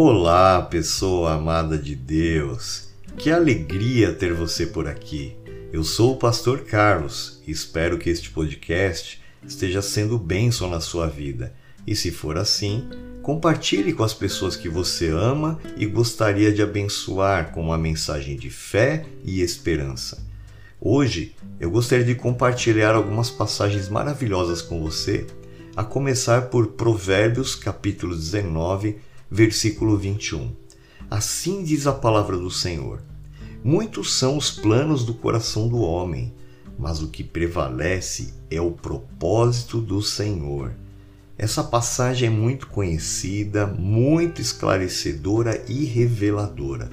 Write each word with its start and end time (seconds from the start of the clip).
Olá, 0.00 0.62
pessoa 0.62 1.32
amada 1.34 1.76
de 1.76 1.96
Deus. 1.96 2.90
Que 3.16 3.32
alegria 3.32 4.12
ter 4.12 4.32
você 4.32 4.64
por 4.64 4.86
aqui. 4.86 5.36
Eu 5.72 5.82
sou 5.82 6.12
o 6.12 6.16
pastor 6.16 6.60
Carlos 6.60 7.42
e 7.44 7.50
espero 7.50 7.98
que 7.98 8.08
este 8.08 8.30
podcast 8.30 9.20
esteja 9.44 9.82
sendo 9.82 10.16
bênção 10.16 10.70
na 10.70 10.78
sua 10.78 11.08
vida. 11.08 11.52
E 11.84 11.96
se 11.96 12.12
for 12.12 12.38
assim, 12.38 12.88
compartilhe 13.22 13.92
com 13.92 14.04
as 14.04 14.14
pessoas 14.14 14.54
que 14.54 14.68
você 14.68 15.08
ama 15.08 15.58
e 15.76 15.84
gostaria 15.84 16.52
de 16.52 16.62
abençoar 16.62 17.50
com 17.50 17.60
uma 17.60 17.76
mensagem 17.76 18.36
de 18.36 18.50
fé 18.50 19.04
e 19.24 19.40
esperança. 19.40 20.24
Hoje 20.80 21.34
eu 21.58 21.72
gostaria 21.72 22.04
de 22.04 22.14
compartilhar 22.14 22.94
algumas 22.94 23.30
passagens 23.30 23.88
maravilhosas 23.88 24.62
com 24.62 24.80
você, 24.80 25.26
a 25.74 25.82
começar 25.82 26.42
por 26.50 26.68
Provérbios 26.68 27.56
capítulo 27.56 28.14
19, 28.14 29.07
versículo 29.30 29.96
21. 29.96 30.50
Assim 31.10 31.62
diz 31.62 31.86
a 31.86 31.92
palavra 31.92 32.36
do 32.36 32.50
Senhor: 32.50 33.02
Muitos 33.62 34.14
são 34.14 34.36
os 34.36 34.50
planos 34.50 35.04
do 35.04 35.14
coração 35.14 35.68
do 35.68 35.78
homem, 35.78 36.32
mas 36.78 37.02
o 37.02 37.08
que 37.08 37.22
prevalece 37.22 38.34
é 38.50 38.60
o 38.60 38.70
propósito 38.70 39.80
do 39.80 40.00
Senhor. 40.02 40.72
Essa 41.36 41.62
passagem 41.62 42.28
é 42.28 42.30
muito 42.30 42.66
conhecida, 42.66 43.66
muito 43.66 44.40
esclarecedora 44.40 45.62
e 45.68 45.84
reveladora. 45.84 46.90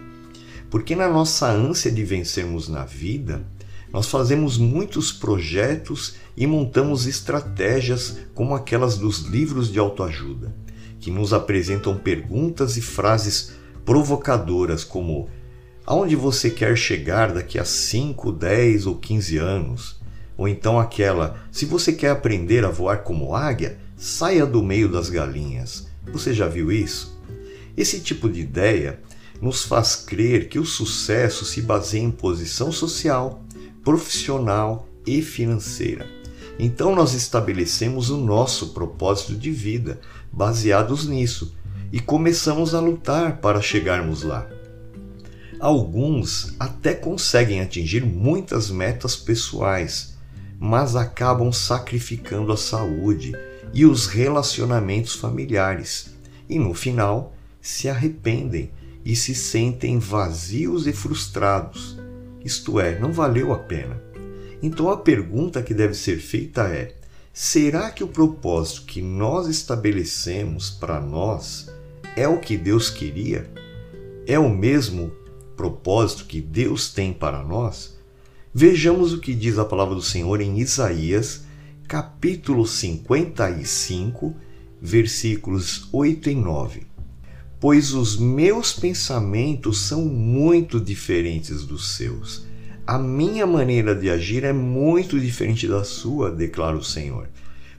Porque 0.70 0.96
na 0.96 1.08
nossa 1.08 1.50
ânsia 1.50 1.92
de 1.92 2.04
vencermos 2.04 2.68
na 2.68 2.86
vida, 2.86 3.44
nós 3.92 4.08
fazemos 4.08 4.58
muitos 4.58 5.12
projetos 5.12 6.16
e 6.36 6.46
montamos 6.46 7.08
estratégias 7.08 8.18
como 8.36 8.54
aquelas 8.54 8.98
dos 8.98 9.20
livros 9.20 9.72
de 9.72 9.80
autoajuda 9.80 10.65
que 11.00 11.12
nos 11.12 11.34
apresentam 11.34 11.98
perguntas 11.98 12.78
e 12.78 12.82
frases 12.82 13.54
provocadoras 13.84 14.84
como 14.84 15.30
aonde 15.86 16.16
você 16.16 16.50
quer 16.50 16.76
chegar 16.76 17.32
daqui 17.32 17.60
a 17.60 17.66
5, 17.66 18.32
10 18.32 18.88
ou 18.88 18.96
15 18.96 19.38
anos? 19.38 19.96
Ou 20.38 20.48
então 20.48 20.80
aquela, 20.80 21.40
se 21.52 21.66
você 21.66 21.94
quer 21.94 22.10
aprender 22.10 22.66
a 22.66 22.70
voar 22.70 23.04
como 23.04 23.36
águia, 23.36 23.78
saia 23.96 24.46
do 24.46 24.62
meio 24.62 24.90
das 24.90 25.10
galinhas. 25.10 25.88
Você 26.12 26.34
já 26.34 26.48
viu 26.48 26.72
isso? 26.72 27.18
Esse 27.78 28.00
tipo 28.00 28.30
de 28.30 28.42
ideia 28.42 29.00
nos 29.42 29.64
faz 29.64 29.96
crer 29.96 30.50
que 30.50 30.60
o 30.60 30.66
sucesso 30.66 31.46
se 31.46 31.62
baseia 31.62 32.04
em 32.04 32.12
posição 32.12 32.72
social, 32.72 33.44
profissional 33.84 34.88
e 35.06 35.22
financeira. 35.22 36.08
Então 36.58 36.96
nós 36.96 37.14
estabelecemos 37.14 38.10
o 38.10 38.18
nosso 38.18 38.70
propósito 38.70 39.36
de 39.36 39.52
vida 39.52 40.00
baseados 40.36 41.08
nisso 41.08 41.56
e 41.92 42.00
começamos 42.00 42.76
a 42.76 42.80
lutar 42.80 43.38
para 43.38 43.62
chegarmos 43.62 44.24
lá. 44.24 44.48
Alguns 45.60 46.54
até 46.60 46.94
conseguem 46.94 47.62
atingir 47.62 48.06
muitas 48.06 48.70
metas 48.70 49.16
pessoais, 49.16 50.18
mas 50.60 50.96
acabam 50.96 51.52
sacrificando 51.54 52.52
a 52.52 52.58
saúde 52.58 53.34
e 53.74 53.86
os 53.86 54.08
relacionamentos 54.08 55.16
familiares 55.16 56.14
e 56.50 56.60
no 56.60 56.74
final 56.74 57.34
se 57.62 57.88
arrependem 57.90 58.72
e 59.04 59.16
se 59.16 59.34
sentem 59.34 59.98
vazios 59.98 60.88
e 60.88 60.94
frustrados. 60.94 61.98
Isto 62.44 62.80
é, 62.80 63.00
não 63.00 63.12
valeu 63.12 63.54
a 63.54 63.58
pena. 63.58 64.02
Então 64.62 64.90
a 64.90 64.98
pergunta 64.98 65.64
que 65.64 65.74
deve 65.74 65.94
ser 65.94 66.18
feita 66.18 66.64
é: 66.64 66.94
será 67.38 67.92
que 67.92 68.02
o 68.02 68.08
propósito 68.08 68.84
que 68.84 69.02
nós 69.02 69.50
estabelecemos 69.50 70.70
para 70.70 71.02
nós 71.02 71.70
é 72.16 72.26
o 72.26 72.40
que 72.40 72.56
Deus 72.56 72.90
queria? 72.90 73.52
É 74.26 74.40
o 74.40 74.50
mesmo 74.50 75.12
propósito 75.58 76.24
que 76.28 76.40
Deus 76.40 76.94
tem 76.94 77.12
para 77.12 77.44
nós? 77.44 77.98
Vejamos 78.54 79.12
o 79.12 79.20
que 79.20 79.34
diz 79.34 79.58
a 79.58 79.66
palavra 79.66 79.96
do 79.96 80.02
Senhor 80.02 80.40
em 80.40 80.60
Isaías, 80.60 81.44
capítulo 81.90 82.66
55, 82.66 84.34
versículos 84.82 85.90
8 85.92 86.30
e 86.30 86.36
9. 86.36 86.88
Pois 87.60 87.92
os 87.92 88.18
meus 88.18 88.72
pensamentos 88.72 89.82
são 89.82 90.06
muito 90.06 90.80
diferentes 90.80 91.66
dos 91.66 91.98
seus 91.98 92.46
a 92.88 93.00
minha 93.00 93.48
maneira 93.48 93.96
de 93.96 94.10
agir 94.10 94.44
é 94.44 94.54
muito 94.54 95.20
diferente 95.20 95.68
da 95.68 95.84
sua, 95.84 96.32
declara 96.32 96.78
o 96.78 96.84
Senhor. 96.84 97.28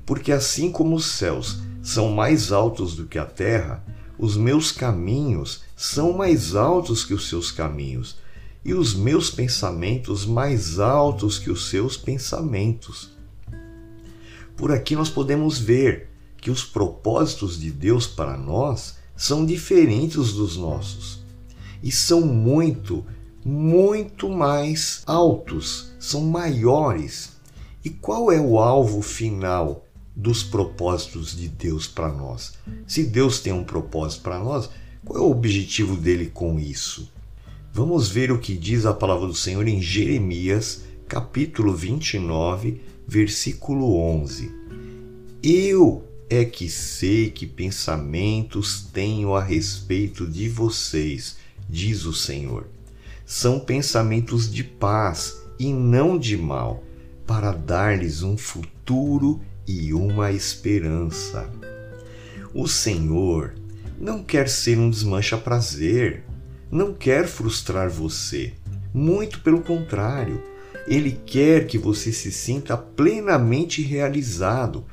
Porque 0.05 0.33
assim 0.33 0.71
como 0.71 0.97
os 0.97 1.07
céus 1.07 1.59
são 1.83 2.11
mais 2.11 2.51
altos 2.51 2.97
do 2.97 3.07
que 3.07 3.19
a 3.19 3.25
terra, 3.25 3.85
os 4.19 4.37
meus 4.37 4.73
caminhos 4.73 5.63
são 5.77 6.13
mais 6.13 6.57
altos 6.57 7.05
que 7.05 7.15
os 7.15 7.29
seus 7.29 7.53
caminhos, 7.53 8.17
e 8.65 8.75
os 8.75 8.95
meus 8.95 9.31
pensamentos 9.31 10.27
mais 10.27 10.81
altos 10.81 11.39
que 11.39 11.51
os 11.51 11.69
seus 11.69 11.97
pensamentos. 11.97 13.17
Por 14.57 14.73
aqui 14.73 14.97
nós 14.97 15.09
podemos 15.09 15.59
ver 15.59 16.11
que 16.37 16.51
os 16.51 16.65
propósitos 16.65 17.61
de 17.61 17.71
Deus 17.71 18.09
para 18.09 18.37
nós 18.37 18.97
são 19.15 19.47
diferentes 19.47 20.33
dos 20.33 20.57
nossos 20.57 21.21
e 21.83 21.93
são 21.93 22.23
muito 22.23 23.05
muito 23.47 24.29
mais 24.29 25.05
altos, 25.07 25.93
são 26.01 26.23
maiores. 26.23 27.37
E 27.85 27.91
qual 27.91 28.33
é 28.33 28.41
o 28.41 28.59
alvo 28.59 29.01
final 29.01 29.87
dos 30.17 30.43
propósitos 30.43 31.37
de 31.37 31.47
Deus 31.47 31.87
para 31.87 32.13
nós? 32.13 32.55
Se 32.89 33.05
Deus 33.05 33.39
tem 33.39 33.53
um 33.53 33.63
propósito 33.63 34.23
para 34.23 34.41
nós, 34.41 34.69
qual 35.05 35.23
é 35.23 35.23
o 35.25 35.31
objetivo 35.31 35.95
dele 35.97 36.27
com 36.27 36.59
isso? 36.59 37.09
Vamos 37.73 38.09
ver 38.09 38.33
o 38.33 38.39
que 38.41 38.57
diz 38.57 38.85
a 38.85 38.93
palavra 38.93 39.29
do 39.29 39.35
Senhor 39.35 39.69
em 39.69 39.81
Jeremias, 39.81 40.83
capítulo 41.07 41.73
29, 41.73 42.81
versículo 43.07 43.97
11. 43.97 44.51
Eu 45.41 46.05
é 46.29 46.45
que 46.45 46.69
sei 46.69 47.31
que 47.31 47.47
pensamentos 47.47 48.89
tenho 48.93 49.37
a 49.37 49.41
respeito 49.41 50.27
de 50.27 50.49
vocês, 50.49 51.37
diz 51.71 52.05
o 52.05 52.13
Senhor 52.13 52.67
são 53.27 53.59
pensamentos 53.59 54.51
de 54.51 54.63
paz 54.63 55.43
e 55.59 55.73
não 55.73 56.17
de 56.17 56.37
mal, 56.37 56.85
para 57.27 57.51
dar-lhes 57.51 58.23
um 58.23 58.39
futuro 58.39 59.41
e 59.67 59.93
uma 59.93 60.31
esperança. 60.31 61.51
O 62.55 62.69
Senhor 62.69 63.55
não 63.99 64.23
quer 64.23 64.49
ser 64.49 64.79
um 64.79 64.89
desmancha-prazer, 64.89 66.23
não 66.71 66.95
quer 66.95 67.27
frustrar 67.27 67.91
você. 67.91 68.55
Muito 68.95 69.41
pelo 69.41 69.61
contrário, 69.61 70.43
Ele 70.87 71.21
quer 71.27 71.67
que 71.67 71.77
você 71.77 72.13
se 72.13 72.31
sinta 72.31 72.77
plenamente 72.77 73.83
realizado, 73.83 74.85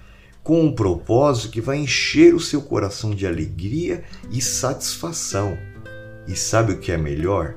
com 0.41 0.61
um 0.65 0.73
propósito 0.73 1.51
que 1.51 1.61
vai 1.61 1.77
encher 1.77 2.33
o 2.33 2.39
seu 2.39 2.61
coração 2.61 3.11
de 3.11 3.27
alegria 3.27 4.03
e 4.31 4.41
satisfação. 4.41 5.57
E 6.27 6.35
sabe 6.35 6.73
o 6.73 6.79
que 6.79 6.91
é 6.91 6.97
melhor? 6.97 7.55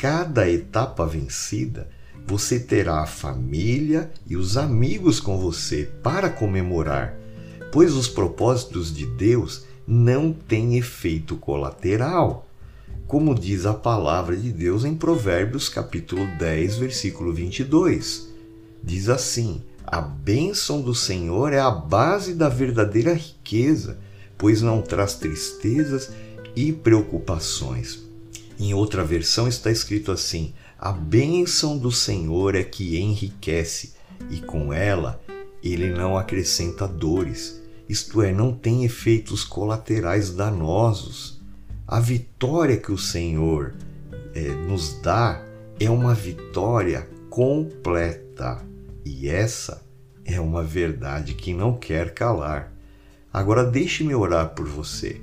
Cada 0.00 0.48
etapa 0.48 1.04
vencida, 1.04 1.86
você 2.26 2.58
terá 2.58 3.02
a 3.02 3.06
família 3.06 4.10
e 4.26 4.34
os 4.34 4.56
amigos 4.56 5.20
com 5.20 5.36
você 5.36 5.90
para 6.02 6.30
comemorar, 6.30 7.14
pois 7.70 7.92
os 7.92 8.08
propósitos 8.08 8.96
de 8.96 9.04
Deus 9.04 9.66
não 9.86 10.32
têm 10.32 10.78
efeito 10.78 11.36
colateral. 11.36 12.48
Como 13.06 13.34
diz 13.34 13.66
a 13.66 13.74
palavra 13.74 14.34
de 14.38 14.50
Deus 14.50 14.86
em 14.86 14.94
Provérbios 14.94 15.68
capítulo 15.68 16.26
10, 16.38 16.78
versículo 16.78 17.30
22. 17.30 18.26
Diz 18.82 19.10
assim: 19.10 19.62
A 19.86 20.00
bênção 20.00 20.80
do 20.80 20.94
Senhor 20.94 21.52
é 21.52 21.60
a 21.60 21.70
base 21.70 22.32
da 22.32 22.48
verdadeira 22.48 23.12
riqueza, 23.12 23.98
pois 24.38 24.62
não 24.62 24.80
traz 24.80 25.16
tristezas 25.16 26.10
e 26.56 26.72
preocupações. 26.72 28.08
Em 28.60 28.74
outra 28.74 29.02
versão 29.02 29.48
está 29.48 29.70
escrito 29.70 30.12
assim: 30.12 30.52
A 30.78 30.92
bênção 30.92 31.78
do 31.78 31.90
Senhor 31.90 32.54
é 32.54 32.62
que 32.62 33.00
enriquece, 33.00 33.94
e 34.28 34.38
com 34.38 34.70
ela 34.70 35.18
ele 35.62 35.88
não 35.90 36.18
acrescenta 36.18 36.86
dores, 36.86 37.58
isto 37.88 38.20
é, 38.20 38.32
não 38.32 38.52
tem 38.52 38.84
efeitos 38.84 39.44
colaterais 39.44 40.30
danosos. 40.30 41.40
A 41.88 42.00
vitória 42.00 42.76
que 42.76 42.92
o 42.92 42.98
Senhor 42.98 43.74
é, 44.34 44.50
nos 44.66 44.92
dá 45.00 45.42
é 45.80 45.88
uma 45.88 46.12
vitória 46.12 47.08
completa, 47.30 48.62
e 49.06 49.26
essa 49.26 49.82
é 50.22 50.38
uma 50.38 50.62
verdade 50.62 51.32
que 51.32 51.54
não 51.54 51.78
quer 51.78 52.12
calar. 52.12 52.70
Agora 53.32 53.64
deixe-me 53.64 54.14
orar 54.14 54.50
por 54.50 54.66
você. 54.66 55.18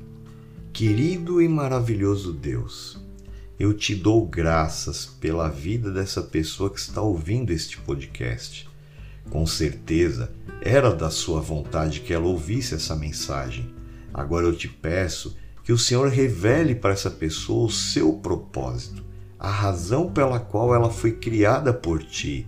Querido 0.73 1.39
e 1.39 1.47
maravilhoso 1.47 2.33
Deus, 2.33 2.99
eu 3.59 3.73
te 3.73 3.95
dou 3.95 4.23
graças 4.25 5.05
pela 5.05 5.49
vida 5.49 5.91
dessa 5.91 6.21
pessoa 6.21 6.69
que 6.69 6.79
está 6.79 7.01
ouvindo 7.01 7.51
este 7.51 7.79
podcast. 7.79 8.69
Com 9.31 9.47
certeza 9.47 10.31
era 10.61 10.93
da 10.93 11.09
sua 11.09 11.41
vontade 11.41 12.01
que 12.01 12.13
ela 12.13 12.27
ouvisse 12.27 12.75
essa 12.75 12.95
mensagem. 12.95 13.73
Agora 14.13 14.45
eu 14.45 14.55
te 14.55 14.67
peço 14.67 15.35
que 15.63 15.73
o 15.73 15.77
Senhor 15.77 16.07
revele 16.07 16.75
para 16.75 16.93
essa 16.93 17.09
pessoa 17.09 17.65
o 17.65 17.71
seu 17.71 18.13
propósito, 18.13 19.03
a 19.39 19.49
razão 19.49 20.11
pela 20.11 20.39
qual 20.39 20.73
ela 20.73 20.91
foi 20.91 21.13
criada 21.13 21.73
por 21.73 22.03
ti 22.03 22.47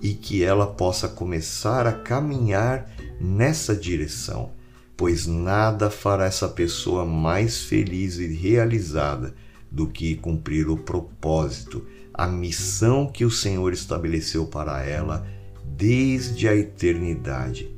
e 0.00 0.14
que 0.14 0.44
ela 0.44 0.66
possa 0.66 1.08
começar 1.08 1.86
a 1.86 1.92
caminhar 1.92 2.88
nessa 3.20 3.74
direção, 3.74 4.52
pois 4.96 5.26
nada 5.26 5.90
fará 5.90 6.26
essa 6.26 6.48
pessoa 6.48 7.04
mais 7.04 7.62
feliz 7.62 8.18
e 8.18 8.26
realizada 8.28 9.34
do 9.76 9.86
que 9.86 10.16
cumprir 10.16 10.70
o 10.70 10.76
propósito, 10.78 11.84
a 12.12 12.26
missão 12.26 13.06
que 13.06 13.26
o 13.26 13.30
Senhor 13.30 13.74
estabeleceu 13.74 14.46
para 14.46 14.82
ela 14.82 15.28
desde 15.62 16.48
a 16.48 16.56
eternidade. 16.56 17.70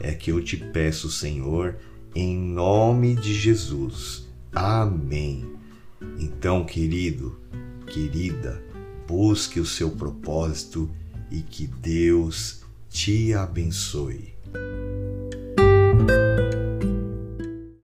É 0.00 0.14
que 0.14 0.32
eu 0.32 0.42
te 0.42 0.56
peço, 0.56 1.10
Senhor, 1.10 1.76
em 2.14 2.38
nome 2.38 3.14
de 3.14 3.34
Jesus. 3.34 4.26
Amém. 4.50 5.44
Então, 6.18 6.64
querido, 6.64 7.38
querida, 7.86 8.64
busque 9.06 9.60
o 9.60 9.66
seu 9.66 9.90
propósito 9.90 10.90
e 11.30 11.42
que 11.42 11.66
Deus 11.66 12.62
te 12.88 13.34
abençoe. 13.34 14.32